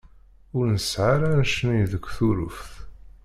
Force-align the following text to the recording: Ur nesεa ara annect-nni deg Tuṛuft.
Ur 0.57 0.65
nesεa 0.75 1.03
ara 1.13 1.27
annect-nni 1.31 1.81
deg 1.91 2.03
Tuṛuft. 2.15 2.71